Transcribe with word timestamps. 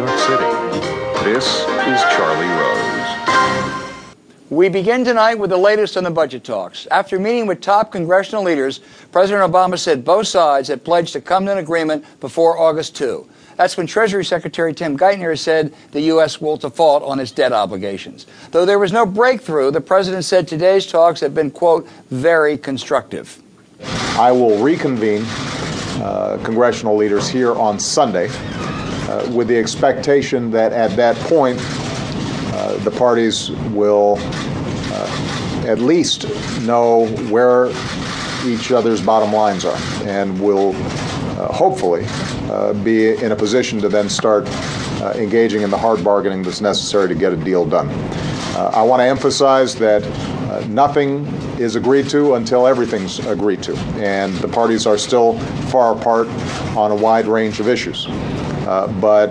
York 0.00 0.18
City. 0.20 0.44
This 1.24 1.44
is 1.44 2.00
Charlie 2.16 2.46
Rose. 2.46 4.06
We 4.48 4.70
begin 4.70 5.04
tonight 5.04 5.34
with 5.34 5.50
the 5.50 5.58
latest 5.58 5.98
on 5.98 6.04
the 6.04 6.10
budget 6.10 6.42
talks. 6.42 6.86
After 6.86 7.18
meeting 7.18 7.46
with 7.46 7.60
top 7.60 7.92
congressional 7.92 8.42
leaders, 8.42 8.80
President 9.12 9.52
Obama 9.52 9.78
said 9.78 10.02
both 10.02 10.26
sides 10.26 10.68
had 10.68 10.86
pledged 10.86 11.12
to 11.12 11.20
come 11.20 11.44
to 11.44 11.52
an 11.52 11.58
agreement 11.58 12.06
before 12.18 12.58
August 12.58 12.96
2. 12.96 13.28
That's 13.56 13.76
when 13.76 13.86
Treasury 13.86 14.24
Secretary 14.24 14.72
Tim 14.72 14.96
Geithner 14.96 15.38
said 15.38 15.74
the 15.92 16.00
U.S. 16.12 16.40
will 16.40 16.56
default 16.56 17.02
on 17.02 17.20
its 17.20 17.30
debt 17.30 17.52
obligations. 17.52 18.26
Though 18.52 18.64
there 18.64 18.78
was 18.78 18.92
no 18.92 19.04
breakthrough, 19.04 19.70
the 19.70 19.82
president 19.82 20.24
said 20.24 20.48
today's 20.48 20.86
talks 20.86 21.20
have 21.20 21.34
been, 21.34 21.50
quote, 21.50 21.86
very 22.08 22.56
constructive. 22.56 23.38
I 24.16 24.32
will 24.32 24.62
reconvene 24.64 25.24
uh, 26.02 26.40
congressional 26.42 26.96
leaders 26.96 27.28
here 27.28 27.54
on 27.54 27.78
Sunday 27.78 28.30
uh, 29.10 29.28
with 29.32 29.48
the 29.48 29.58
expectation 29.58 30.52
that 30.52 30.72
at 30.72 30.94
that 30.96 31.16
point 31.26 31.58
uh, 31.60 32.76
the 32.84 32.90
parties 32.92 33.50
will 33.72 34.16
uh, 34.20 35.64
at 35.66 35.80
least 35.80 36.28
know 36.60 37.08
where 37.28 37.70
each 38.46 38.70
other's 38.70 39.02
bottom 39.02 39.32
lines 39.32 39.64
are 39.64 39.76
and 40.04 40.40
will 40.40 40.70
uh, 40.76 41.52
hopefully 41.52 42.04
uh, 42.50 42.72
be 42.84 43.08
in 43.08 43.32
a 43.32 43.36
position 43.36 43.80
to 43.80 43.88
then 43.88 44.08
start 44.08 44.46
engaging 45.16 45.62
in 45.62 45.70
the 45.70 45.78
hard 45.78 46.04
bargaining 46.04 46.42
that's 46.42 46.60
necessary 46.60 47.08
to 47.08 47.14
get 47.14 47.32
a 47.32 47.36
deal 47.36 47.66
done. 47.66 47.88
I 48.56 48.82
want 48.82 49.00
to 49.00 49.04
emphasize 49.06 49.74
that 49.76 50.02
nothing 50.68 51.26
is 51.58 51.76
agreed 51.76 52.08
to 52.10 52.34
until 52.34 52.66
everything's 52.66 53.18
agreed 53.26 53.62
to, 53.62 53.76
and 53.98 54.34
the 54.36 54.48
parties 54.48 54.86
are 54.86 54.98
still 54.98 55.38
far 55.70 55.96
apart 55.96 56.28
on 56.76 56.90
a 56.90 56.94
wide 56.96 57.26
range 57.26 57.60
of 57.60 57.68
issues. 57.68 58.06
Uh, 58.08 58.86
but 59.00 59.30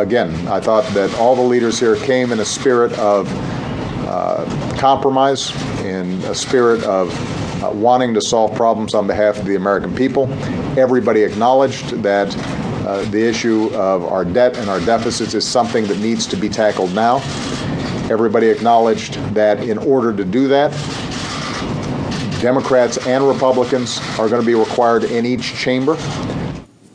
again, 0.00 0.30
I 0.48 0.60
thought 0.60 0.84
that 0.94 1.12
all 1.18 1.36
the 1.36 1.42
leaders 1.42 1.78
here 1.78 1.96
came 1.96 2.32
in 2.32 2.40
a 2.40 2.44
spirit 2.44 2.92
of 2.98 3.28
uh, 4.06 4.76
compromise, 4.78 5.52
in 5.84 6.22
a 6.24 6.34
spirit 6.34 6.82
of 6.84 7.12
uh, 7.62 7.70
wanting 7.70 8.14
to 8.14 8.20
solve 8.20 8.54
problems 8.54 8.94
on 8.94 9.06
behalf 9.06 9.38
of 9.38 9.44
the 9.44 9.56
American 9.56 9.94
people. 9.94 10.32
Everybody 10.78 11.22
acknowledged 11.22 11.90
that 12.02 12.34
uh, 12.86 13.02
the 13.10 13.22
issue 13.22 13.68
of 13.74 14.04
our 14.04 14.24
debt 14.24 14.56
and 14.56 14.70
our 14.70 14.80
deficits 14.80 15.34
is 15.34 15.46
something 15.46 15.86
that 15.88 15.98
needs 15.98 16.26
to 16.26 16.36
be 16.36 16.48
tackled 16.48 16.94
now. 16.94 17.18
Everybody 18.10 18.48
acknowledged 18.48 19.14
that 19.34 19.60
in 19.60 19.76
order 19.76 20.16
to 20.16 20.24
do 20.24 20.48
that, 20.48 20.70
Democrats 22.40 23.06
and 23.06 23.28
Republicans 23.28 24.00
are 24.18 24.28
going 24.28 24.40
to 24.40 24.46
be 24.46 24.54
required 24.54 25.04
in 25.04 25.26
each 25.26 25.54
chamber. 25.54 25.98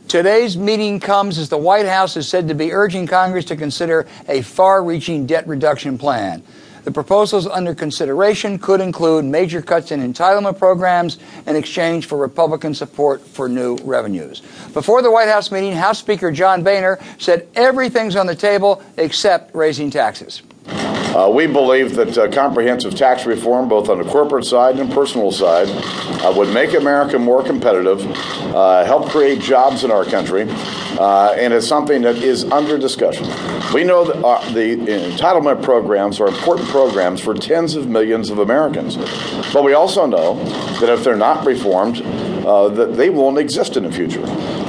Today's 0.08 0.56
meeting 0.56 0.98
comes 0.98 1.38
as 1.38 1.48
the 1.48 1.58
White 1.58 1.86
House 1.86 2.16
is 2.16 2.28
said 2.28 2.48
to 2.48 2.54
be 2.54 2.72
urging 2.72 3.06
Congress 3.06 3.44
to 3.46 3.56
consider 3.56 4.06
a 4.26 4.42
far 4.42 4.82
reaching 4.82 5.24
debt 5.24 5.46
reduction 5.46 5.98
plan. 5.98 6.42
The 6.82 6.90
proposals 6.90 7.46
under 7.46 7.74
consideration 7.74 8.58
could 8.58 8.80
include 8.80 9.24
major 9.24 9.62
cuts 9.62 9.92
in 9.92 10.00
entitlement 10.00 10.58
programs 10.58 11.18
in 11.46 11.56
exchange 11.56 12.06
for 12.06 12.18
Republican 12.18 12.74
support 12.74 13.26
for 13.26 13.48
new 13.48 13.76
revenues. 13.84 14.42
Before 14.72 15.00
the 15.00 15.10
White 15.10 15.28
House 15.28 15.52
meeting, 15.52 15.72
House 15.72 15.98
Speaker 15.98 16.32
John 16.32 16.62
Boehner 16.62 16.98
said 17.18 17.48
everything's 17.54 18.16
on 18.16 18.26
the 18.26 18.34
table 18.34 18.82
except 18.96 19.54
raising 19.54 19.90
taxes. 19.90 20.42
Uh, 21.14 21.30
we 21.30 21.46
believe 21.46 21.94
that 21.94 22.18
uh, 22.18 22.28
comprehensive 22.28 22.92
tax 22.96 23.24
reform, 23.24 23.68
both 23.68 23.88
on 23.88 23.98
the 23.98 24.04
corporate 24.04 24.44
side 24.44 24.80
and 24.80 24.90
personal 24.90 25.30
side, 25.30 25.68
uh, 26.24 26.32
would 26.36 26.52
make 26.52 26.74
America 26.74 27.16
more 27.16 27.40
competitive, 27.40 28.04
uh, 28.52 28.84
help 28.84 29.08
create 29.10 29.38
jobs 29.38 29.84
in 29.84 29.92
our 29.92 30.04
country, 30.04 30.44
uh, 30.98 31.32
and 31.38 31.54
it's 31.54 31.68
something 31.68 32.02
that 32.02 32.16
is 32.16 32.44
under 32.50 32.76
discussion. 32.76 33.28
We 33.72 33.84
know 33.84 34.04
that 34.04 34.24
uh, 34.24 34.50
the 34.50 34.76
entitlement 34.76 35.62
programs 35.62 36.18
are 36.18 36.26
important 36.26 36.68
programs 36.68 37.20
for 37.20 37.32
tens 37.32 37.76
of 37.76 37.88
millions 37.88 38.30
of 38.30 38.40
Americans, 38.40 38.96
but 39.52 39.62
we 39.62 39.72
also 39.72 40.06
know 40.06 40.34
that 40.80 40.88
if 40.88 41.04
they're 41.04 41.14
not 41.14 41.46
reformed, 41.46 41.98
Uh, 42.44 42.68
that 42.68 42.94
they 42.94 43.08
won't 43.08 43.38
exist 43.38 43.74
in 43.74 43.84
the 43.84 43.90
future. 43.90 44.20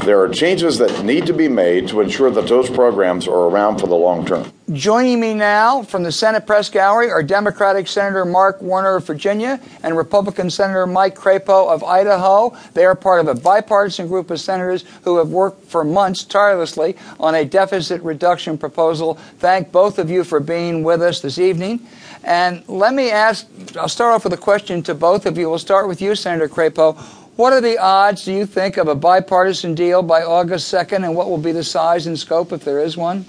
There 0.06 0.22
are 0.22 0.30
changes 0.30 0.78
that 0.78 1.04
need 1.04 1.26
to 1.26 1.34
be 1.34 1.50
made 1.50 1.90
to 1.90 2.00
ensure 2.00 2.32
that 2.32 2.48
those 2.48 2.70
programs 2.70 3.28
are 3.28 3.50
around 3.50 3.80
for 3.80 3.88
the 3.88 3.96
long 3.96 4.26
term. 4.26 4.50
Joining 4.72 5.20
me 5.20 5.34
now 5.34 5.84
from 5.84 6.04
the 6.04 6.12
Senate 6.12 6.48
Press 6.48 6.70
Gallery 6.70 7.12
are 7.12 7.22
Democratic 7.22 7.88
Senator 7.88 8.24
Mark 8.24 8.62
Warner 8.62 8.96
of 8.96 9.06
Virginia 9.06 9.60
and 9.84 9.98
Republican 9.98 10.50
Senator 10.50 10.88
Mike 10.88 11.16
Crapo 11.16 11.68
of 11.68 11.84
Idaho. 11.84 12.56
They 12.74 12.86
are 12.86 12.96
part 12.96 13.20
of 13.20 13.28
a 13.28 13.40
bipartisan 13.40 14.08
group 14.08 14.32
of 14.32 14.40
senators 14.40 14.86
who 15.04 15.18
have 15.18 15.30
worked 15.30 15.66
for 15.66 15.84
months 15.84 16.24
tirelessly 16.24 16.96
on 17.20 17.36
a 17.36 17.44
deficit 17.44 18.02
reduction 18.04 18.58
proposal. 18.58 19.16
Thank 19.40 19.74
both 19.74 20.00
of 20.00 20.10
you 20.10 20.24
for 20.24 20.40
being 20.40 20.84
with 20.84 21.02
us 21.02 21.20
this 21.20 21.38
evening. 21.38 21.86
And 22.24 22.68
let 22.68 22.94
me 22.94 23.12
ask, 23.12 23.46
I'll 23.78 23.88
start 23.90 24.16
off 24.16 24.24
with 24.24 24.34
a 24.34 24.38
question 24.38 24.82
to 24.84 24.96
both 24.96 25.28
of 25.28 25.38
you. 25.38 25.48
We'll 25.50 25.60
start 25.60 25.88
with 25.88 26.02
you, 26.02 26.16
Senator 26.16 26.48
Crapo. 26.48 26.98
What 27.36 27.52
are 27.52 27.60
the 27.60 27.78
odds, 27.78 28.24
do 28.24 28.32
you 28.32 28.46
think, 28.46 28.78
of 28.78 28.88
a 28.88 28.96
bipartisan 28.96 29.76
deal 29.76 30.02
by 30.02 30.24
August 30.24 30.74
2nd, 30.74 31.04
and 31.04 31.16
what 31.16 31.30
will 31.30 31.38
be 31.38 31.52
the 31.52 31.64
size 31.64 32.08
and 32.08 32.18
scope 32.18 32.54
if 32.54 32.64
there 32.64 32.80
is 32.80 32.96
one? 32.96 33.26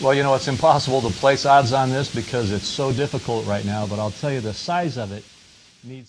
Well, 0.00 0.14
you 0.14 0.22
know, 0.22 0.34
it's 0.34 0.48
impossible 0.48 1.02
to 1.02 1.10
place 1.10 1.44
odds 1.44 1.72
on 1.72 1.90
this 1.90 2.14
because 2.14 2.52
it's 2.52 2.66
so 2.66 2.92
difficult 2.92 3.46
right 3.46 3.64
now, 3.64 3.86
but 3.86 3.98
I'll 3.98 4.10
tell 4.10 4.32
you 4.32 4.40
the 4.40 4.54
size 4.54 4.96
of 4.96 5.12
it 5.12 5.24
needs 5.84 6.08